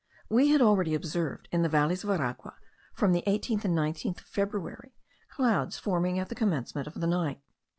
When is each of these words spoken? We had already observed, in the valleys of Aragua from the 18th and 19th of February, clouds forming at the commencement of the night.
We 0.29 0.47
had 0.47 0.63
already 0.63 0.95
observed, 0.95 1.47
in 1.51 1.61
the 1.61 1.69
valleys 1.69 2.03
of 2.03 2.09
Aragua 2.09 2.55
from 2.95 3.11
the 3.11 3.21
18th 3.27 3.65
and 3.65 3.77
19th 3.77 4.19
of 4.21 4.25
February, 4.25 4.95
clouds 5.29 5.77
forming 5.77 6.17
at 6.17 6.27
the 6.27 6.33
commencement 6.33 6.87
of 6.87 6.95
the 6.99 7.05
night. 7.05 7.39